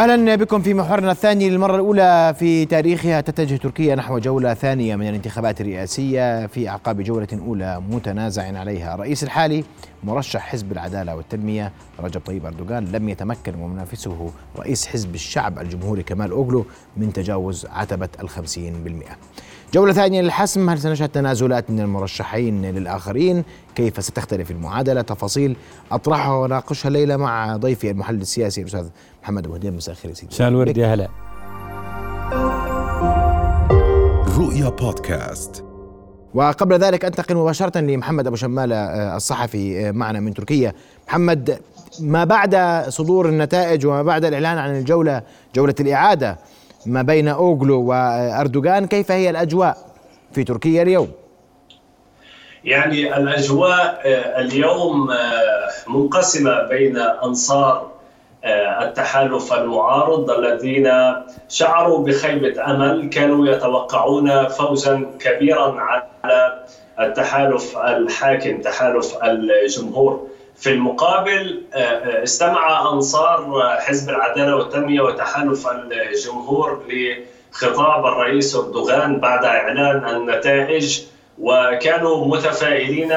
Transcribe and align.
أهلا 0.00 0.34
بكم 0.36 0.62
في 0.62 0.74
محورنا 0.74 1.12
الثاني 1.12 1.50
للمرة 1.50 1.74
الأولى 1.74 2.34
في 2.38 2.64
تاريخها 2.64 3.20
تتجه 3.20 3.56
تركيا 3.56 3.94
نحو 3.94 4.18
جولة 4.18 4.54
ثانية 4.54 4.96
من 4.96 5.08
الانتخابات 5.08 5.60
الرئاسية 5.60 6.46
في 6.46 6.68
أعقاب 6.68 7.00
جولة 7.00 7.28
أولى 7.32 7.82
متنازع 7.90 8.58
عليها، 8.58 8.94
الرئيس 8.94 9.22
الحالي 9.22 9.64
مرشح 10.04 10.40
حزب 10.40 10.72
العدالة 10.72 11.16
والتنمية 11.16 11.72
رجب 12.00 12.20
طيب 12.20 12.46
أردوغان 12.46 12.84
لم 12.84 13.08
يتمكن 13.08 13.54
ومنافسه 13.54 14.30
رئيس 14.58 14.86
حزب 14.86 15.14
الشعب 15.14 15.58
الجمهوري 15.58 16.02
كمال 16.02 16.30
أوغلو 16.30 16.66
من 16.96 17.12
تجاوز 17.12 17.66
عتبة 17.66 18.08
الخمسين 18.20 18.84
بالمئة. 18.84 19.16
جولة 19.74 19.92
ثانية 19.92 20.20
للحسم. 20.22 20.70
هل 20.70 20.78
سنشهد 20.78 21.08
تنازلات 21.08 21.70
من 21.70 21.80
المرشحين 21.80 22.62
للآخرين؟ 22.64 23.44
كيف 23.74 24.04
ستختلف 24.04 24.50
المعادلة؟ 24.50 25.02
تفاصيل 25.02 25.56
أطرحها 25.92 26.32
وناقشها 26.34 26.88
الليلة 26.88 27.16
مع 27.16 27.56
ضيفي 27.56 27.90
المحلل 27.90 28.20
السياسي 28.20 28.60
الأستاذ 28.60 28.88
محمد 29.22 29.44
أبو 29.46 29.54
هديم 29.54 29.76
مساء 29.76 29.94
الخير 29.94 30.12
سيدي 30.14 30.26
مساء 30.32 30.48
الورد 30.48 30.76
يا 30.76 30.94
هلا. 30.94 31.08
رؤيا 34.38 34.68
بودكاست. 34.68 35.64
وقبل 36.34 36.78
ذلك 36.78 37.04
أنتقل 37.04 37.36
مباشرة 37.36 37.80
لمحمد 37.80 38.26
أبو 38.26 38.36
شمالة 38.36 38.76
آه، 38.76 39.16
الصحفي 39.16 39.88
آه، 39.88 39.92
معنا 39.92 40.20
من 40.20 40.34
تركيا. 40.34 40.72
محمد 41.08 41.58
ما 42.00 42.24
بعد 42.24 42.56
صدور 42.88 43.28
النتائج 43.28 43.86
وما 43.86 44.02
بعد 44.02 44.24
الإعلان 44.24 44.58
عن 44.58 44.76
الجولة 44.76 45.22
جولة 45.54 45.74
الإعادة 45.80 46.38
ما 46.86 47.02
بين 47.02 47.28
أوغلو 47.28 47.82
وأردوغان 47.82 48.86
كيف 48.86 49.12
هي 49.12 49.30
الأجواء 49.30 49.76
في 50.32 50.44
تركيا 50.44 50.82
اليوم؟ 50.82 51.10
يعني 52.64 53.16
الأجواء 53.16 54.00
آه، 54.04 54.40
اليوم 54.40 55.08
منقسمة 55.88 56.62
بين 56.62 56.96
أنصار 56.96 57.90
آه، 58.44 58.84
التحالف 58.84 59.52
المعارض 59.52 60.30
الذين 60.30 60.90
شعروا 61.48 62.04
بخيبة 62.04 62.70
أمل 62.70 63.08
كانوا 63.08 63.46
يتوقعون 63.46 64.48
فوزا 64.48 65.06
كبيرا 65.18 65.80
على 65.80 66.64
التحالف 67.00 67.78
الحاكم 67.78 68.60
تحالف 68.60 69.16
الجمهور 69.24 70.26
في 70.60 70.70
المقابل 70.70 71.62
آه، 71.74 71.78
آه، 71.78 72.22
استمع 72.22 72.92
أنصار 72.92 73.62
حزب 73.80 74.10
العدالة 74.10 74.56
والتنمية 74.56 75.00
وتحالف 75.00 75.66
الجمهور 75.92 76.82
لخطاب 76.88 78.06
الرئيس 78.06 78.56
أردوغان 78.56 79.20
بعد 79.20 79.44
إعلان 79.44 80.16
النتائج 80.16 81.02
وكانوا 81.38 82.26
متفائلين 82.26 83.12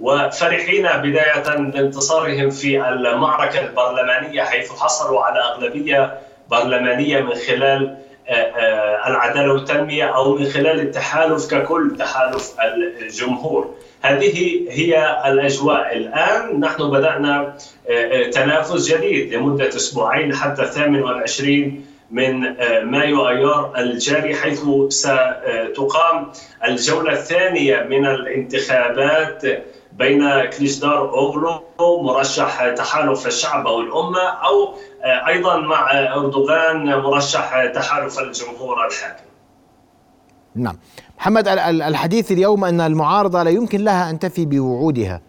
وفرحين 0.00 0.86
بداية 0.86 1.56
بانتصارهم 1.56 2.50
في 2.50 2.88
المعركة 2.88 3.60
البرلمانية 3.60 4.42
حيث 4.42 4.72
حصلوا 4.72 5.24
على 5.24 5.40
أغلبية 5.40 6.18
برلمانية 6.50 7.20
من 7.20 7.34
خلال 7.34 7.96
آه، 8.28 8.32
آه، 8.32 9.08
العدالة 9.08 9.52
والتنمية 9.52 10.04
أو 10.04 10.36
من 10.36 10.44
خلال 10.46 10.80
التحالف 10.80 11.50
ككل 11.54 11.96
تحالف 11.98 12.54
الجمهور. 13.02 13.74
هذه 14.02 14.66
هي 14.70 15.20
الأجواء. 15.26 15.96
الآن 15.96 16.60
نحن 16.60 16.90
بدأنا 16.90 17.54
آه، 17.90 18.30
تنافس 18.30 18.94
جديد 18.94 19.34
لمدة 19.34 19.68
أسبوعين 19.68 20.34
حتى 20.34 20.64
28 20.64 21.86
من 22.10 22.46
آه، 22.46 22.80
مايو 22.80 23.28
أيار 23.28 23.72
الجاري 23.78 24.34
حيث 24.34 24.62
ستقام 24.88 26.32
الجولة 26.64 27.12
الثانية 27.12 27.82
من 27.82 28.06
الانتخابات 28.06 29.42
بين 29.98 30.44
كليشدار 30.44 30.98
أوغلو 30.98 31.62
مرشح 31.80 32.68
تحالف 32.68 33.26
الشعب 33.26 33.66
أو 33.66 33.80
الأمة 33.80 34.20
أو 34.20 34.74
آه، 35.04 35.26
أيضا 35.26 35.56
مع 35.56 35.90
أردوغان 36.14 36.86
مرشح 36.86 37.66
تحالف 37.74 38.18
الجمهور 38.18 38.86
الحاكم. 38.86 39.24
نعم. 40.54 40.78
محمد 41.18 41.48
الحديث 41.48 42.32
اليوم 42.32 42.64
أن 42.64 42.80
المعارضة 42.80 43.42
لا 43.42 43.50
يمكن 43.50 43.84
لها 43.84 44.10
أن 44.10 44.18
تفي 44.18 44.46
بوعودها 44.46 45.20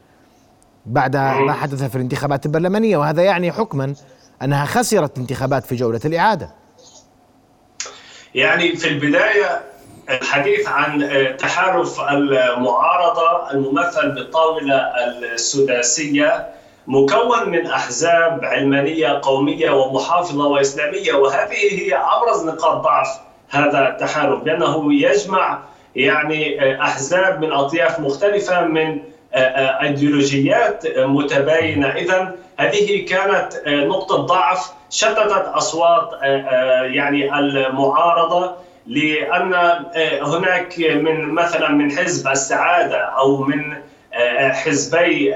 بعد 0.85 1.15
ما 1.15 1.53
حدث 1.53 1.83
في 1.83 1.95
الانتخابات 1.95 2.45
البرلمانية 2.45 2.97
وهذا 2.97 3.23
يعني 3.23 3.51
حكما 3.51 3.93
أنها 4.41 4.65
خسرت 4.65 5.17
انتخابات 5.17 5.65
في 5.65 5.75
جولة 5.75 6.01
الإعادة. 6.05 6.49
يعني 8.35 8.75
في 8.75 8.87
البداية 8.87 9.61
الحديث 10.09 10.67
عن 10.67 11.03
آه، 11.03 11.31
تحالف 11.31 11.99
المعارضة 12.11 13.51
الممثل 13.51 14.11
بالطاولة 14.11 14.75
السداسية 15.33 16.49
مكون 16.87 17.49
من 17.49 17.67
أحزاب 17.67 18.45
علمانية 18.45 19.19
قومية 19.23 19.69
ومحافظة 19.69 20.47
وإسلامية 20.47 21.13
وهذه 21.13 21.81
هي 21.81 21.95
أبرز 21.95 22.45
نقاط 22.45 22.83
ضعف 22.83 23.07
هذا 23.49 23.89
التحالف 23.89 24.43
لأنه 24.43 24.93
يجمع 24.93 25.59
يعني 25.95 26.61
آه، 26.61 26.81
أحزاب 26.81 27.41
من 27.41 27.51
أطياف 27.51 27.99
مختلفة 27.99 28.61
من 28.61 28.99
آه، 29.33 29.81
أيديولوجيات 29.81 30.97
متباينة. 30.97 31.87
إذا 31.87 32.35
هذه 32.57 33.05
كانت 33.05 33.61
نقطة 33.67 34.17
ضعف 34.17 34.71
شتتت 34.89 35.51
أصوات 35.53 36.09
يعني 36.93 37.39
المعارضة. 37.39 38.55
لأن 38.89 39.53
آه، 39.53 40.23
هناك 40.23 40.79
من 40.79 41.29
مثلا 41.29 41.69
من 41.69 41.91
حزب 41.91 42.27
السعادة 42.27 42.97
أو 42.97 43.37
من 43.37 43.75
حزبي 44.51 45.35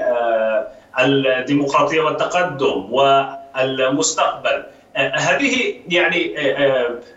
الديمقراطية 0.98 2.00
والتقدم 2.00 2.92
والمستقبل. 2.92 4.64
هذه 4.96 5.74
يعني 5.88 6.36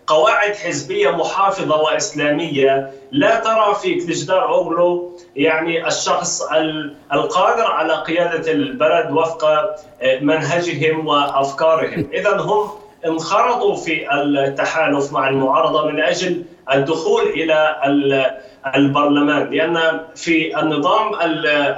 قواعد 0.07 0.55
حزبية 0.55 1.09
محافظة 1.09 1.81
وإسلامية 1.81 2.91
لا 3.11 3.39
ترى 3.39 3.75
في 3.81 4.05
كليجدار 4.05 4.47
اوغلو 4.47 5.17
يعني 5.35 5.87
الشخص 5.87 6.41
القادر 7.13 7.71
على 7.71 7.93
قيادة 7.93 8.51
البلد 8.51 9.11
وفق 9.11 9.75
منهجهم 10.21 11.07
وأفكارهم، 11.07 12.09
اذا 12.13 12.37
هم 12.37 12.69
انخرطوا 13.07 13.75
في 13.75 14.13
التحالف 14.13 15.13
مع 15.13 15.29
المعارضة 15.29 15.87
من 15.87 15.99
أجل 15.99 16.43
الدخول 16.73 17.21
إلى 17.21 17.75
البرلمان 18.75 19.49
لأن 19.49 20.01
في 20.15 20.59
النظام 20.59 21.11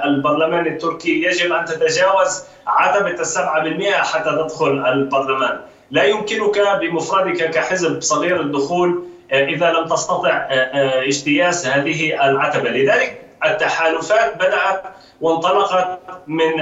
البرلماني 0.04 0.68
التركي 0.68 1.22
يجب 1.22 1.52
أن 1.52 1.64
تتجاوز 1.64 2.42
عتبه 2.66 3.20
السبعة 3.20 3.62
بالمئة 3.62 4.02
حتى 4.02 4.30
تدخل 4.30 4.86
البرلمان. 4.86 5.60
لا 5.90 6.04
يمكنك 6.04 6.78
بمفردك 6.80 7.50
كحزب 7.50 8.00
صغير 8.00 8.40
الدخول 8.40 9.04
آه، 9.32 9.44
إذا 9.44 9.70
لم 9.70 9.88
تستطع 9.88 10.28
آه، 10.28 10.54
آه، 10.54 11.06
اجتياز 11.06 11.66
هذه 11.66 12.30
العتبة. 12.30 12.70
لذلك 12.70 13.29
التحالفات 13.44 14.34
بدأت 14.36 14.82
وانطلقت 15.20 15.98
من 16.26 16.60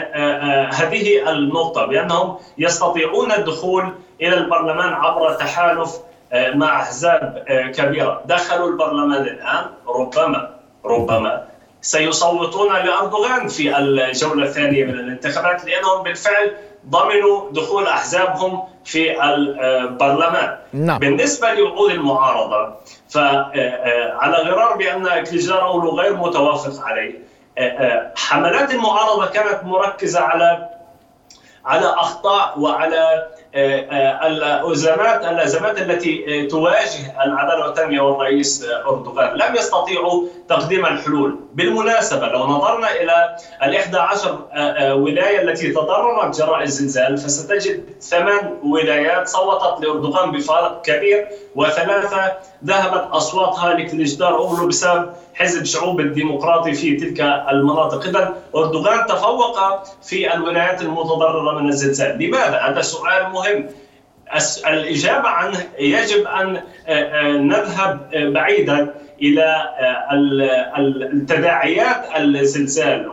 هذه 0.73 1.31
النقطة 1.31 1.87
بأنهم 1.87 2.37
يستطيعون 2.59 3.33
الدخول 3.33 3.93
إلى 4.21 4.35
البرلمان 4.35 4.93
عبر 4.93 5.33
تحالف 5.33 5.97
مع 6.33 6.81
أحزاب 6.83 7.45
كبيرة 7.77 8.23
دخلوا 8.25 8.69
البرلمان 8.69 9.23
الآن 9.23 9.65
ربما 9.89 10.55
ربما 10.85 11.45
سيصوتون 11.81 12.73
لأردوغان 12.73 13.49
في 13.49 13.79
الجولة 13.79 14.45
الثانية 14.45 14.85
من 14.85 14.95
الانتخابات 14.95 15.65
لأنهم 15.65 16.03
بالفعل 16.03 16.53
ضمنوا 16.91 17.51
دخول 17.51 17.87
أحزابهم 17.87 18.63
في 18.85 19.25
البرلمان 19.25 20.57
نعم. 20.73 20.99
بالنسبة 20.99 21.55
لوعود 21.55 21.91
المعارضة 21.91 22.75
فعلى 23.11 24.37
غرار 24.37 24.77
بأن 24.77 25.25
كليجار 25.25 25.67
اولو 25.69 26.01
غير 26.01 26.17
متوافق 26.17 26.85
عليه. 26.85 27.19
حملات 28.17 28.71
المعارضة 28.71 29.27
كانت 29.27 29.65
مركزة 29.65 30.21
على 30.21 30.69
على 31.65 31.87
أخطاء 31.87 32.61
وعلى 32.61 32.97
آه، 32.97 33.03
آه، 33.03 33.38
الازمات 33.55 35.25
الأزمات 35.25 35.79
التي 35.79 36.47
تواجه 36.47 37.23
العدالة 37.25 37.67
والتنمية 37.67 38.01
والرئيس 38.01 38.67
أردوغان. 38.87 39.37
لم 39.37 39.55
يستطيعوا 39.55 40.25
تقديم 40.49 40.87
الحلول. 40.87 41.39
بالمناسبة 41.55 42.27
لو 42.27 42.47
نظرنا 42.47 42.91
إلى 42.91 43.37
ال 43.63 43.77
11 43.77 44.39
ولاية 44.95 45.41
التي 45.41 45.73
تضررت 45.73 46.39
جراء 46.39 46.63
الزلزال 46.63 47.19
فستجد 47.19 47.85
ثمان 48.01 48.59
ولايات 48.65 49.29
صوتت 49.29 49.85
لأردوغان 49.85 50.31
بفارق 50.31 50.83
كبير 50.83 51.29
وثلاثة 51.57 52.33
ذهبت 52.65 53.09
أصواتها 53.13 53.75
لكليجدار 53.75 54.35
اوغلو 54.35 54.67
بسبب 54.67 55.11
حزب 55.39 55.65
شعوب 55.65 56.01
الديمقراطي 56.01 56.73
في 56.73 56.97
تلك 56.97 57.21
المناطق. 57.51 58.07
اذا 58.07 58.35
أردوغان 58.57 59.07
تفوق 59.07 59.59
في 60.03 60.35
الولايات 60.35 60.83
المتضررة 60.83 61.61
من 61.61 61.69
الزلزال. 61.69 62.19
لماذا؟ 62.19 62.59
هذا 62.59 62.81
سؤال 62.81 63.33
مهم. 63.33 63.69
الإجابة 64.67 65.29
عنه 65.29 65.59
يجب 65.79 66.27
أن 66.27 66.57
آه، 66.57 66.93
آه، 66.93 67.33
نذهب 67.33 68.11
بعيدا 68.13 68.95
إلى 69.23 69.45
آه، 69.79 70.09
التداعيات 71.13 72.05
الزلزال 72.17 73.11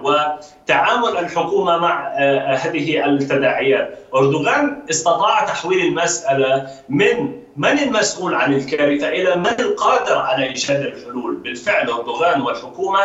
تعامل 0.68 1.18
الحكومة 1.18 1.78
مع 1.78 2.18
هذه 2.56 3.06
التداعيات. 3.06 4.00
أردوغان 4.16 4.84
استطاع 4.90 5.46
تحويل 5.46 5.86
المسألة 5.86 6.68
من 6.90 7.45
من 7.58 7.80
المسؤول 7.80 8.36
عن 8.36 8.54
الكارثة؟ 8.54 9.08
إلى 9.10 9.36
من 9.36 9.60
القادر 9.60 10.18
على 10.18 10.46
ايجاد 10.46 10.82
الحلول، 10.82 11.36
بالفعل 11.36 11.90
اردوغان 11.90 12.42
والحكومة؟ 12.42 13.00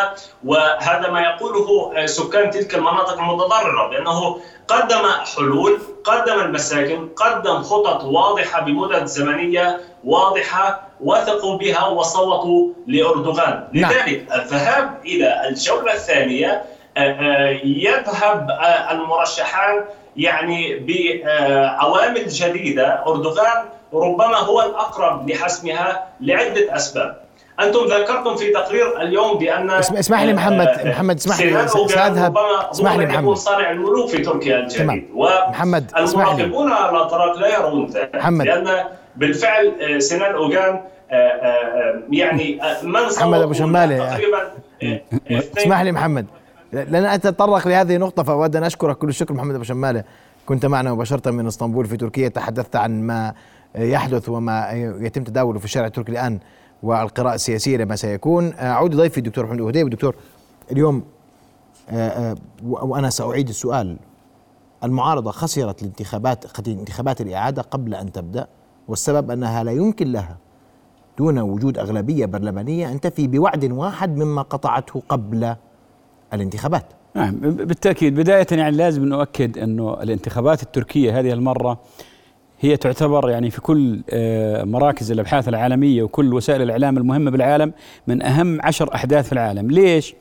وهذا 0.44 1.10
ما 1.10 1.20
يقوله 1.20 2.06
سكان 2.06 2.50
تلك 2.50 2.74
المناطق 2.74 3.18
المتضررة 3.18 3.88
بأنه 3.90 4.40
قدم 4.68 5.08
حلول، 5.36 5.78
قدم 6.04 6.40
المساكن، 6.40 7.08
قدم 7.08 7.62
خطط 7.62 8.04
واضحة 8.04 8.60
بمدد 8.60 9.04
زمنية 9.04 9.80
واضحة 10.04 10.88
وثقوا 11.00 11.56
بها 11.58 11.86
وصوتوا 11.86 12.68
لأردوغان، 12.86 13.68
نعم. 13.72 13.92
لذلك 13.92 14.26
الذهاب 14.34 15.00
إلى 15.04 15.48
الجولة 15.48 15.92
الثانية 15.92 16.64
يذهب 17.64 18.58
المرشحان 18.90 19.84
يعني 20.16 20.78
بعوامل 20.78 22.28
جديدة. 22.28 23.04
أردوغان 23.06 23.64
ربما 23.94 24.36
هو 24.36 24.60
الأقرب 24.60 25.30
لحسمها 25.30 26.04
لعدة 26.20 26.76
أسباب. 26.76 27.16
أنتم 27.60 27.84
ذكرتم 27.84 28.36
في 28.36 28.50
تقرير 28.50 29.02
اليوم 29.02 29.38
بأن 29.38 29.70
اسمح 29.70 30.22
لي 30.22 30.32
محمد 30.32 30.68
محمد 30.84 31.16
اسمح 31.16 31.40
لي 31.40 31.68
ساذهب 31.68 32.38
اسمح 32.70 32.96
لي 32.96 33.06
محمد. 33.06 33.34
صانع 33.34 33.70
الملوك 33.70 34.08
في 34.08 34.18
تركيا 34.18 34.58
الجديد. 34.58 35.08
محمد 35.48 35.92
المراقبون 35.96 36.72
على 36.72 36.90
الاطراف 36.90 37.38
لا 37.38 37.58
يرون 37.58 37.86
ذلك. 37.86 38.16
محمد. 38.16 38.46
لأن 38.46 38.84
بالفعل 39.16 40.02
سنان 40.02 40.34
أوغان 40.34 40.80
يعني 42.10 42.60
من 42.82 43.00
محمد 43.16 43.40
أبو 43.40 43.52
شماله 43.52 44.10
تقريبا 44.10 44.50
اسمح 45.58 45.80
لي 45.80 45.92
محمد. 45.92 46.26
لن 46.72 47.04
أتطرق 47.04 47.68
لهذه 47.68 47.96
النقطة 47.96 48.22
فأود 48.22 48.56
أن 48.56 48.64
أشكرك 48.64 48.96
كل 48.96 49.08
الشكر 49.08 49.34
محمد 49.34 49.54
أبو 49.54 49.64
شماله 49.64 50.04
كنت 50.46 50.66
معنا 50.66 50.94
مباشره 50.94 51.30
من 51.30 51.46
إسطنبول 51.46 51.86
في 51.86 51.96
تركيا. 51.96 52.28
تحدثت 52.28 52.76
عن 52.76 53.02
ما 53.02 53.34
يحدث 53.74 54.28
وما 54.28 54.70
يتم 55.00 55.24
تداوله 55.24 55.58
في 55.58 55.64
الشارع 55.64 55.86
التركي 55.86 56.12
الآن 56.12 56.38
والقراءة 56.82 57.34
السياسية 57.34 57.76
لما 57.76 57.96
سيكون. 57.96 58.52
أعود 58.54 58.96
ضيفي 58.96 59.18
الدكتور 59.18 59.46
محمد 59.46 59.60
هديب 59.60 59.90
دكتور 59.90 60.14
اليوم 60.72 61.02
وأنا 62.64 63.10
سأعيد 63.10 63.48
السؤال. 63.48 63.96
المعارضة 64.84 65.30
خسرت 65.30 65.82
الانتخابات 65.82 66.68
انتخابات 66.68 67.20
الإعادة 67.20 67.62
قبل 67.62 67.94
أن 67.94 68.12
تبدأ 68.12 68.46
والسبب 68.88 69.30
أنها 69.30 69.64
لا 69.64 69.72
يمكن 69.72 70.12
لها 70.12 70.36
دون 71.18 71.38
وجود 71.38 71.78
أغلبية 71.78 72.26
برلمانية 72.26 72.92
أن 72.92 73.00
تفي 73.00 73.26
بوعد 73.26 73.64
واحد 73.64 74.16
مما 74.16 74.42
قطعته 74.42 75.02
قبل 75.08 75.54
الانتخابات. 76.32 76.84
نعم 77.14 77.40
بالتأكيد. 77.40 78.14
بداية 78.14 78.46
يعني 78.50 78.76
لازم 78.76 79.04
نؤكد 79.04 79.58
أنه 79.58 80.02
الانتخابات 80.02 80.62
التركية 80.62 81.20
هذه 81.20 81.32
المرة 81.32 81.78
هي 82.60 82.76
تعتبر 82.76 83.30
يعني 83.30 83.50
في 83.50 83.60
كل 83.60 84.00
مراكز 84.70 85.10
الأبحاث 85.10 85.48
العالمية 85.48 86.02
وكل 86.02 86.34
وسائل 86.34 86.62
الإعلام 86.62 86.98
المهمة 86.98 87.30
بالعالم 87.30 87.72
من 88.06 88.22
أهم 88.22 88.60
عشر 88.62 88.94
أحداث 88.94 89.26
في 89.26 89.32
العالم، 89.32 89.70
ليش؟ 89.70 90.14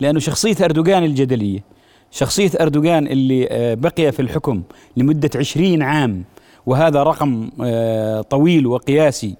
لأنه 0.00 0.20
شخصية 0.20 0.56
أردوغان 0.64 1.04
الجدلية 1.04 1.60
شخصية 2.10 2.50
أردوغان 2.60 3.06
اللي 3.06 3.46
بقي 3.76 4.12
في 4.12 4.22
الحكم 4.22 4.62
لمدة 4.96 5.30
عشرين 5.36 5.82
عام 5.82 6.24
وهذا 6.66 7.02
رقم 7.02 7.50
طويل 8.30 8.66
وقياسي 8.66 9.34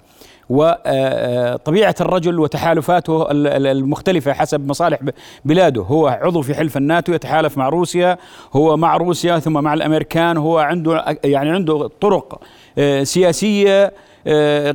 وطبيعة 0.53 1.95
الرجل 2.01 2.41
وتحالفاته 2.41 3.27
المختلفة 3.31 4.33
حسب 4.33 4.69
مصالح 4.69 4.99
بلاده. 5.45 5.83
هو 5.83 6.09
عضو 6.09 6.43
في 6.43 6.55
حلف 6.55 6.77
الناتو 6.77 7.13
يتحالف 7.13 7.59
مع 7.59 7.69
روسيا 7.69 8.19
هو 8.53 8.77
مع 8.77 8.97
روسيا 8.97 9.39
ثم 9.39 9.53
مع 9.53 9.75
الأمريكان 9.75 10.37
هو 10.37 10.59
عنده 10.59 11.19
يعني 11.25 11.51
عنده 11.51 11.91
طرق 12.01 12.41
سياسية 13.03 13.93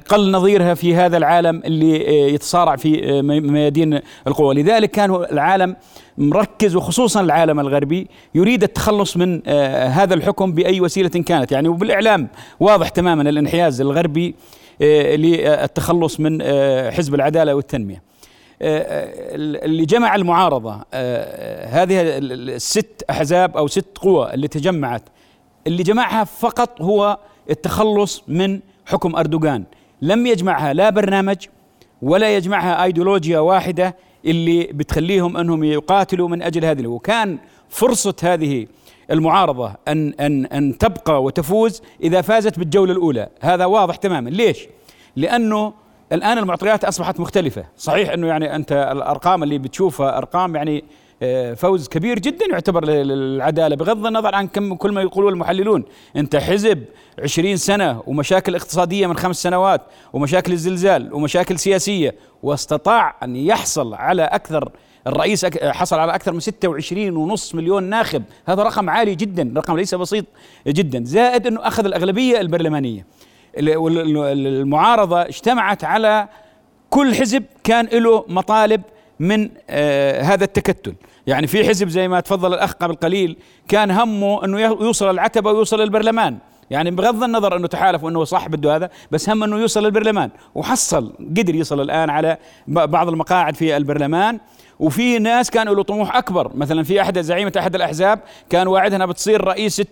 قل 0.09 0.31
نظيرها 0.31 0.73
في 0.73 0.95
هذا 0.95 1.17
العالم 1.17 1.61
اللي 1.65 2.33
يتصارع 2.33 2.75
في 2.75 3.21
ميادين 3.41 3.99
القوى 4.27 4.55
لذلك 4.55 4.91
كان 4.91 5.15
العالم 5.15 5.75
مركز 6.17 6.75
وخصوصا 6.75 7.21
العالم 7.21 7.59
الغربي 7.59 8.07
يريد 8.35 8.63
التخلص 8.63 9.17
من 9.17 9.47
هذا 9.87 10.13
الحكم 10.13 10.51
بأي 10.51 10.81
وسيلة 10.81 11.09
كانت. 11.09 11.51
يعني 11.51 11.67
وبالإعلام 11.67 12.27
واضح 12.59 12.89
تماما 12.89 13.29
الانحياز 13.29 13.81
الغربي 13.81 14.35
للتخلص 14.81 16.19
من 16.19 16.43
حزب 16.91 17.15
العدالة 17.15 17.55
والتنمية. 17.55 18.03
اللي 18.61 19.85
جمع 19.85 20.15
المعارضة 20.15 20.73
هذه 21.63 22.01
الست 22.17 23.03
أحزاب 23.09 23.57
أو 23.57 23.67
ست 23.67 23.97
قوى 23.97 24.33
اللي 24.33 24.47
تجمعت 24.47 25.01
اللي 25.67 25.83
جمعها 25.83 26.23
فقط 26.23 26.81
هو 26.81 27.17
التخلص 27.49 28.23
من 28.27 28.59
حكم 28.85 29.15
أردوغان، 29.15 29.63
لم 30.01 30.27
يجمعها 30.27 30.73
لا 30.73 30.89
برنامج 30.89 31.35
ولا 32.01 32.35
يجمعها 32.35 32.83
أيديولوجيا 32.83 33.39
واحدة 33.39 33.95
اللي 34.25 34.63
بتخليهم 34.63 35.37
أنهم 35.37 35.63
يقاتلوا 35.63 36.29
من 36.29 36.41
أجل 36.41 36.65
هذه 36.65 36.87
وكان 36.87 37.37
فرصة 37.69 38.15
هذه 38.23 38.67
المعارضة 39.11 39.73
أن 39.87 40.13
أن 40.19 40.45
أن 40.45 40.77
تبقى 40.77 41.23
وتفوز 41.23 41.81
إذا 42.03 42.21
فازت 42.21 42.59
بالجولة 42.59 42.91
الأولى، 42.91 43.29
هذا 43.41 43.65
واضح 43.65 43.95
تماما، 43.95 44.29
ليش؟ 44.29 44.67
لأنه 45.15 45.73
الآن 46.11 46.37
المعطيات 46.37 46.85
أصبحت 46.85 47.19
مختلفة، 47.19 47.65
صحيح 47.77 48.09
أنه 48.09 48.27
يعني 48.27 48.55
أنت 48.55 48.71
الأرقام 48.91 49.43
اللي 49.43 49.57
بتشوفها 49.57 50.17
أرقام 50.17 50.55
يعني 50.55 50.83
فوز 51.55 51.87
كبير 51.87 52.19
جدا 52.19 52.45
يعتبر 52.51 52.85
للعدالة 52.85 53.75
بغض 53.75 54.05
النظر 54.05 54.35
عن 54.35 54.47
كم 54.47 54.75
كل 54.75 54.91
ما 54.91 55.01
يقولون 55.01 55.33
المحللون. 55.33 55.85
أنت 56.15 56.35
حزب 56.35 56.83
عشرين 57.23 57.57
سنة 57.57 58.03
ومشاكل 58.07 58.55
اقتصادية 58.55 59.07
من 59.07 59.17
خمس 59.17 59.43
سنوات 59.43 59.81
ومشاكل 60.13 60.53
الزلزال 60.53 61.13
ومشاكل 61.13 61.59
سياسية 61.59 62.15
واستطاع 62.43 63.15
أن 63.23 63.35
يحصل 63.35 63.93
على 63.93 64.23
أكثر 64.23 64.71
الرئيس 65.07 65.45
حصل 65.63 65.99
على 65.99 66.15
أكثر 66.15 66.33
من 66.33 66.39
26 66.39 67.17
ونص 67.17 67.55
مليون 67.55 67.83
ناخب. 67.83 68.23
هذا 68.47 68.63
رقم 68.63 68.89
عالي 68.89 69.15
جدا 69.15 69.53
رقم 69.57 69.77
ليس 69.77 69.95
بسيط 69.95 70.25
جدا. 70.67 71.03
زائد 71.03 71.47
أنه 71.47 71.67
أخذ 71.67 71.85
الأغلبية 71.85 72.41
البرلمانية. 72.41 73.05
المعارضة 73.57 75.21
اجتمعت 75.21 75.83
على 75.83 76.27
كل 76.89 77.15
حزب 77.15 77.43
كان 77.63 77.85
له 77.85 78.25
مطالب 78.27 78.81
من 79.19 79.49
آه 79.69 80.21
هذا 80.21 80.43
التكتل. 80.43 80.93
يعني 81.27 81.47
في 81.47 81.69
حزب 81.69 81.87
زي 81.89 82.07
ما 82.07 82.19
تفضل 82.19 82.53
الأخ 82.53 82.73
قبل 82.73 82.95
قليل 82.95 83.37
كان 83.67 83.91
همه 83.91 84.45
أنه 84.45 84.59
يوصل 84.59 85.09
العتبة 85.09 85.51
ويوصل 85.51 85.81
البرلمان. 85.81 86.37
يعني 86.69 86.91
بغض 86.91 87.23
النظر 87.23 87.57
إنه 87.57 87.67
تحالف 87.67 88.03
وإنه 88.03 88.23
صح 88.23 88.47
بده 88.47 88.75
هذا 88.75 88.89
بس 89.11 89.29
هم 89.29 89.43
إنه 89.43 89.57
يوصل 89.57 89.83
للبرلمان 89.83 90.29
وحصل 90.55 91.13
قدر 91.37 91.55
يصل 91.55 91.81
الآن 91.81 92.09
على 92.09 92.37
بعض 92.67 93.07
المقاعد 93.07 93.55
في 93.55 93.77
البرلمان. 93.77 94.39
وفي 94.79 95.19
ناس 95.19 95.51
كانوا 95.51 95.75
له 95.75 95.83
طموح 95.83 96.15
أكبر. 96.15 96.51
مثلا 96.55 96.83
في 96.83 97.01
أحد 97.01 97.19
زعيمه 97.19 97.53
أحد 97.57 97.75
الأحزاب 97.75 98.19
كان 98.49 98.67
واعدها 98.67 98.95
أنها 98.95 99.05
بتصير 99.05 99.43
رئيسه 99.43 99.85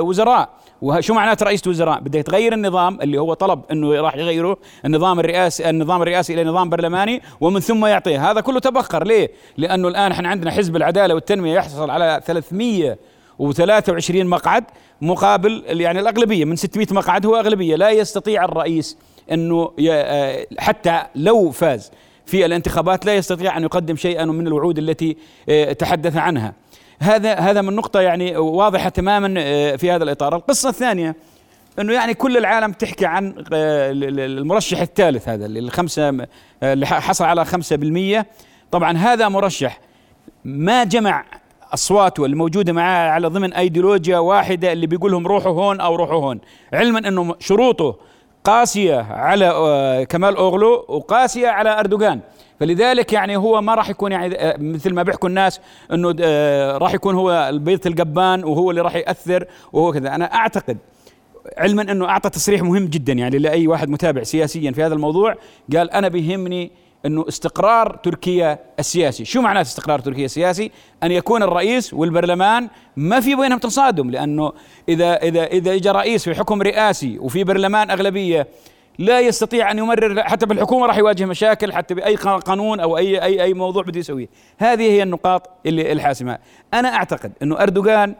وزراء. 0.00 0.48
وشو 0.82 1.14
معناته 1.14 1.44
رئيسة 1.44 1.70
وزراء؟ 1.70 2.00
بدها 2.00 2.22
تغير 2.22 2.52
النظام 2.52 2.98
اللي 3.00 3.18
هو 3.18 3.34
طلب 3.34 3.60
إنه 3.72 4.00
راح 4.00 4.16
يغيره 4.16 4.56
النظام 4.84 5.20
الرئاسي 5.20 5.70
النظام 5.70 6.02
الرئاسي 6.02 6.34
إلى 6.34 6.44
نظام 6.44 6.70
برلماني 6.70 7.22
ومن 7.40 7.60
ثم 7.60 7.86
يعطيه. 7.86 8.30
هذا 8.30 8.40
كله 8.40 8.60
تبخر. 8.60 9.04
ليه؟ 9.04 9.30
لأنه 9.56 9.88
الآن 9.88 10.12
إحنا 10.12 10.28
عندنا 10.28 10.50
حزب 10.50 10.76
العدالة 10.76 11.14
والتنمية 11.14 11.54
يحصل 11.54 11.90
على 11.90 12.20
300 12.26 12.98
و23 13.42 14.10
مقعد 14.10 14.64
مقابل 15.00 15.64
يعني 15.66 16.00
الأغلبية. 16.00 16.44
من 16.44 16.56
600 16.56 16.86
مقعد 16.90 17.26
هو 17.26 17.36
أغلبية. 17.36 17.76
لا 17.76 17.90
يستطيع 17.90 18.44
الرئيس 18.44 18.98
إنه 19.32 19.72
حتى 20.58 21.02
لو 21.14 21.50
فاز. 21.50 21.90
في 22.30 22.46
الانتخابات 22.46 23.06
لا 23.06 23.14
يستطيع 23.14 23.56
أن 23.56 23.62
يقدم 23.62 23.96
شيئا 23.96 24.24
من 24.24 24.46
الوعود 24.46 24.78
التي 24.78 25.16
تحدث 25.78 26.16
عنها. 26.16 26.52
هذا 27.00 27.34
هذا 27.34 27.62
من 27.62 27.76
نقطة 27.76 28.00
يعني 28.00 28.36
واضحة 28.36 28.88
تماما 28.88 29.34
في 29.76 29.90
هذا 29.90 30.04
الإطار. 30.04 30.36
القصة 30.36 30.68
الثانية 30.68 31.16
إنه 31.78 31.92
يعني 31.92 32.14
كل 32.14 32.36
العالم 32.36 32.72
تحكي 32.72 33.06
عن 33.06 33.34
المرشح 33.52 34.80
الثالث 34.80 35.28
هذا 35.28 35.46
اللي 35.46 35.58
الخمسة 35.58 36.26
اللي 36.62 36.86
حصل 36.86 37.24
على 37.24 37.44
5% 37.44 38.24
طبعا 38.70 38.96
هذا 38.96 39.28
مرشح 39.28 39.80
ما 40.44 40.84
جمع 40.84 41.24
اصواته 41.74 42.24
الموجودة 42.24 42.72
معاه 42.72 43.10
على 43.10 43.28
ضمن 43.28 43.52
أيديولوجيا 43.52 44.18
واحدة 44.18 44.72
اللي 44.72 44.86
بيقول 44.86 45.12
لهم 45.12 45.26
روحوا 45.26 45.52
هون 45.52 45.80
أو 45.80 45.94
روحوا 45.94 46.20
هون. 46.20 46.40
علما 46.72 47.08
إنه 47.08 47.34
شروطه 47.40 47.96
قاسية 48.44 49.06
على 49.10 50.06
كمال 50.08 50.36
أوغلو 50.36 50.84
وقاسية 50.88 51.48
على 51.48 51.80
أردوغان. 51.80 52.20
فلذلك 52.60 53.12
يعني 53.12 53.36
هو 53.36 53.60
ما 53.60 53.74
راح 53.74 53.90
يكون 53.90 54.12
يعني 54.12 54.54
مثل 54.58 54.94
ما 54.94 55.02
بيحكوا 55.02 55.28
الناس 55.28 55.60
إنه 55.92 56.10
راح 56.78 56.94
يكون 56.94 57.14
هو 57.14 57.48
البيض 57.48 57.86
القبان 57.86 58.44
وهو 58.44 58.70
اللي 58.70 58.80
راح 58.80 58.96
يأثر 58.96 59.44
وهو 59.72 59.92
كذا. 59.92 60.14
أنا 60.14 60.34
أعتقد 60.34 60.78
علما 61.58 61.82
إنه 61.82 62.08
أعطى 62.08 62.30
تصريح 62.30 62.62
مهم 62.62 62.86
جدا 62.86 63.12
يعني 63.12 63.38
لأي 63.38 63.66
واحد 63.66 63.88
متابع 63.88 64.22
سياسيا 64.22 64.72
في 64.72 64.82
هذا 64.82 64.94
الموضوع. 64.94 65.34
قال 65.76 65.90
أنا 65.90 66.08
بيهمني 66.08 66.70
إنه 67.06 67.24
استقرار 67.28 67.96
تركيا 67.96 68.58
السياسي، 68.78 69.24
شو 69.24 69.40
معناته 69.40 69.66
استقرار 69.66 69.98
تركيا 69.98 70.24
السياسي؟ 70.24 70.70
أن 71.02 71.12
يكون 71.12 71.42
الرئيس 71.42 71.94
والبرلمان 71.94 72.68
ما 72.96 73.20
في 73.20 73.34
بينهم 73.34 73.58
تصادم 73.58 74.10
لأنه 74.10 74.52
إذا 74.88 75.16
إذا 75.16 75.44
إذا 75.44 75.74
اجى 75.74 75.90
رئيس 75.90 76.24
في 76.24 76.34
حكم 76.34 76.62
رئاسي 76.62 77.18
وفي 77.18 77.44
برلمان 77.44 77.90
أغلبية 77.90 78.48
لا 78.98 79.20
يستطيع 79.20 79.70
أن 79.70 79.78
يمرر 79.78 80.22
حتى 80.22 80.46
بالحكومة 80.46 80.86
راح 80.86 80.98
يواجه 80.98 81.24
مشاكل 81.24 81.72
حتى 81.72 81.94
بأي 81.94 82.14
قانون 82.16 82.80
أو 82.80 82.98
أي 82.98 83.22
أي 83.22 83.42
أي 83.42 83.54
موضوع 83.54 83.82
بده 83.82 83.98
يسويه، 84.00 84.28
هذه 84.58 84.82
هي 84.82 85.02
النقاط 85.02 85.50
اللي 85.66 85.92
الحاسمة، 85.92 86.38
أنا 86.74 86.94
أعتقد 86.94 87.32
إنه 87.42 87.62
أردوغان 87.62 88.14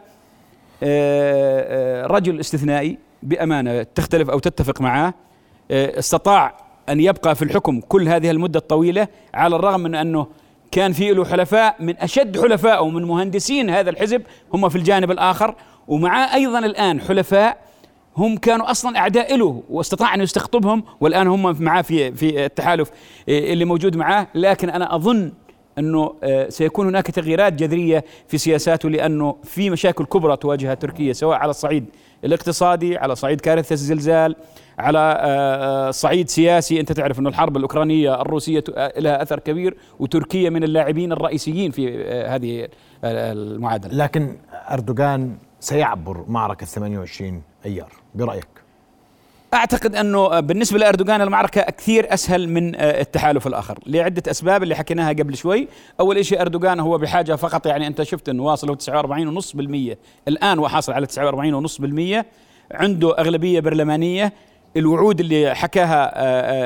آه، 0.83 2.03
آه، 2.03 2.07
رجل 2.07 2.39
استثنائي 2.39 2.97
بأمانة 3.23 3.83
تختلف 3.83 4.29
أو 4.29 4.39
تتفق 4.39 4.81
معاه 4.81 5.13
آه، 5.71 5.99
استطاع 5.99 6.70
أن 6.89 6.99
يبقى 6.99 7.35
في 7.35 7.41
الحكم 7.41 7.79
كل 7.79 8.09
هذه 8.09 8.31
المدة 8.31 8.59
الطويلة 8.59 9.07
على 9.33 9.55
الرغم 9.55 9.79
من 9.79 9.95
أنه 9.95 10.27
كان 10.71 10.93
في 10.93 11.11
له 11.13 11.25
حلفاء 11.25 11.75
من 11.79 11.97
أشد 11.97 12.41
حلفائه 12.41 12.89
من 12.89 13.03
مهندسين 13.05 13.69
هذا 13.69 13.89
الحزب 13.89 14.21
هم 14.53 14.69
في 14.69 14.75
الجانب 14.75 15.11
الآخر. 15.11 15.55
ومعاه 15.87 16.35
أيضا 16.35 16.59
الآن 16.59 17.01
حلفاء 17.01 17.57
هم 18.17 18.37
كانوا 18.37 18.71
أصلا 18.71 18.97
أعداء 18.97 19.35
له 19.35 19.63
واستطاع 19.69 20.13
أن 20.15 20.21
يستقطبهم 20.21 20.83
والآن 21.01 21.27
هم 21.27 21.63
معاه 21.63 21.81
في 21.81 22.11
في 22.11 22.45
التحالف 22.45 22.91
اللي 23.29 23.65
موجود 23.65 23.95
معاه. 23.95 24.27
لكن 24.35 24.69
أنا 24.69 24.95
أظن 24.95 25.31
أنه 25.77 26.13
آه، 26.23 26.49
سيكون 26.49 26.87
هناك 26.87 27.07
تغييرات 27.11 27.53
جذرية 27.53 28.03
في 28.27 28.37
سياساته 28.37 28.89
لأنه 28.89 29.35
في 29.43 29.69
مشاكل 29.69 30.05
كبرى 30.05 30.37
تواجهها 30.37 30.73
تركيا 30.73 31.13
سواء 31.13 31.37
على 31.37 31.49
الصعيد 31.49 31.85
الاقتصادي 32.25 32.97
على 32.97 33.15
صعيد 33.15 33.41
كارثة 33.41 33.73
الزلزال 33.73 34.35
على 34.79 34.99
آه، 34.99 35.87
آه، 35.87 35.91
صعيد 35.91 36.29
سياسي. 36.29 36.79
أنت 36.79 36.91
تعرف 36.91 37.19
أنه 37.19 37.29
الحرب 37.29 37.57
الأوكرانية 37.57 38.21
الروسية 38.21 38.63
لها 38.97 39.21
أثر 39.21 39.39
كبير 39.39 39.77
وتركيا 39.99 40.49
من 40.49 40.63
اللاعبين 40.63 41.11
الرئيسيين 41.11 41.71
في 41.71 42.03
هذه 42.05 42.67
المعادلة. 43.03 43.93
لكن 43.93 44.37
أردوغان 44.71 45.37
سيعبر 45.59 46.25
معركة 46.27 46.65
28 46.65 47.41
أيار 47.65 47.91
برأيك؟ 48.15 48.47
أعتقد 49.53 49.95
أنه 49.95 50.39
بالنسبة 50.39 50.79
لأردوغان 50.79 51.21
المعركة 51.21 51.61
كثير 51.61 52.13
أسهل 52.13 52.49
من 52.49 52.75
آه، 52.75 53.01
التحالف 53.01 53.47
الآخر. 53.47 53.79
لعدة 53.85 54.31
أسباب 54.31 54.63
اللي 54.63 54.75
حكيناها 54.75 55.09
قبل 55.09 55.37
شوي. 55.37 55.67
أول 55.99 56.25
شيء 56.25 56.41
أردوغان 56.41 56.79
هو 56.79 56.97
بحاجة 56.97 57.35
فقط 57.35 57.65
يعني 57.65 57.87
أنت 57.87 58.03
شفت 58.03 58.29
إنه 58.29 58.43
واصل 58.43 58.77
49.5% 58.77 59.97
الآن 60.27 60.59
هو 60.59 60.67
حاصل 60.67 60.93
على 60.93 61.07
49.5% 61.07 62.25
عنده 62.71 63.17
أغلبية 63.19 63.59
برلمانية. 63.59 64.33
الوعود 64.77 65.19
اللي 65.19 65.55
حكاها 65.55 66.11
آه، 66.15 66.19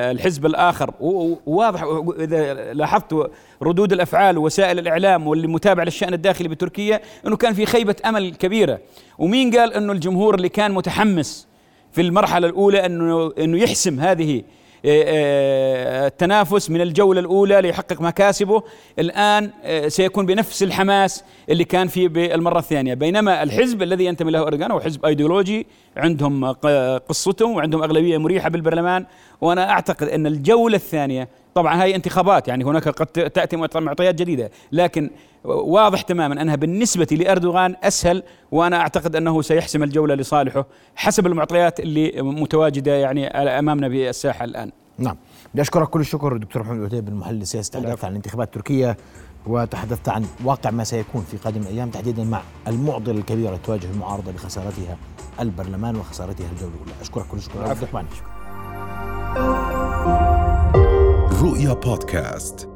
آه، 0.09 0.11
الحزب 0.11 0.45
الآخر 0.45 0.93
وواضح 0.99 1.83
إذا 2.19 2.53
لاحظت 2.73 3.31
ردود 3.61 3.93
الأفعال 3.93 4.37
ووسائل 4.37 4.79
الإعلام 4.79 5.27
واللي 5.27 5.47
متابع 5.47 5.83
للشأن 5.83 6.13
الداخلي 6.13 6.47
بتركيا 6.47 7.01
إنه 7.27 7.35
كان 7.35 7.53
في 7.53 7.65
خيبة 7.65 7.95
أمل 8.05 8.35
كبيرة. 8.35 8.79
ومين 9.17 9.55
قال 9.57 9.73
إنه 9.73 9.93
الجمهور 9.93 10.35
اللي 10.35 10.49
كان 10.49 10.71
متحمس 10.71 11.47
في 11.95 12.01
المرحلة 12.01 12.47
الأولى 12.47 12.85
أنه 12.85 13.33
أنه 13.39 13.57
يحسم 13.57 13.99
هذه 13.99 14.43
آه، 14.85 15.03
آه، 15.07 16.07
التنافس 16.07 16.69
من 16.69 16.81
الجولة 16.81 17.19
الأولى 17.19 17.61
ليحقق 17.61 18.01
مكاسبه. 18.01 18.63
الآن 18.99 19.49
آه، 19.63 19.87
سيكون 19.87 20.25
بنفس 20.25 20.63
الحماس 20.63 21.23
اللي 21.49 21.63
كان 21.63 21.87
فيه 21.87 22.07
بالمرة 22.07 22.59
الثانية. 22.59 22.93
بينما 22.93 23.43
الحزب 23.43 23.81
الذي 23.81 24.05
ينتمي 24.05 24.31
له 24.31 24.47
أردوغان 24.47 24.71
هو 24.71 24.79
حزب 24.79 25.05
أيديولوجي 25.05 25.67
عندهم 25.97 26.51
قصتهم 27.09 27.55
وعندهم 27.55 27.83
أغلبية 27.83 28.17
مريحة 28.17 28.49
بالبرلمان. 28.49 29.05
وأنا 29.41 29.69
أعتقد 29.69 30.07
أن 30.07 30.27
الجولة 30.27 30.75
الثانية 30.75 31.29
طبعا 31.55 31.81
هاي 31.81 31.95
انتخابات 31.95 32.47
يعني 32.47 32.63
هناك 32.63 32.87
قد 32.87 33.05
تأتي 33.29 33.57
معطيات 33.75 34.15
جديدة 34.15 34.51
لكن 34.71 35.09
واضح 35.43 36.01
تماما 36.01 36.41
أنها 36.41 36.55
بالنسبة 36.55 37.07
لإردوغان 37.11 37.75
أسهل 37.83 38.23
وأنا 38.51 38.77
أعتقد 38.77 39.15
أنه 39.15 39.41
سيحسم 39.41 39.83
الجولة 39.83 40.15
لصالحه 40.15 40.65
حسب 40.95 41.27
المعطيات 41.27 41.79
اللي 41.79 42.21
متواجدة 42.21 42.91
يعني 42.91 43.27
أمامنا 43.27 43.87
بالساحة 43.87 44.45
الآن. 44.45 44.71
نعم، 44.97 45.17
بدي 45.53 45.61
أشكرك 45.61 45.89
كل 45.89 45.99
الشكر 45.99 46.37
دكتور 46.37 46.63
محمد 46.63 46.79
العتيب 46.79 47.07
المحلل 47.07 47.41
السياسي 47.41 47.71
تحدثت 47.71 48.05
عن 48.05 48.11
الانتخابات 48.11 48.47
التركية 48.47 48.97
وتحدثت 49.47 50.09
عن 50.09 50.25
واقع 50.43 50.71
ما 50.71 50.83
سيكون 50.83 51.25
في 51.31 51.37
قادم 51.37 51.61
الأيام 51.61 51.89
تحديدا 51.89 52.23
مع 52.23 52.41
المعضلة 52.67 53.17
الكبيرة 53.17 53.59
تواجه 53.65 53.87
المعارضة 53.93 54.31
بخسارتها 54.31 54.97
البرلمان 55.39 55.95
وخسارتها 55.95 56.51
الجوله 56.51 56.73
الاولى، 56.73 56.91
أشكرك 57.01 57.25
كل 57.27 57.37
الشكر. 57.37 57.69
عبد 57.69 57.77
الرحمن 57.77 58.05
رؤيا 61.45 61.73
بودكاست. 61.73 62.74